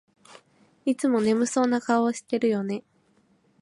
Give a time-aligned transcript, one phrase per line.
[0.83, 2.83] いつも眠そうな顔してるよね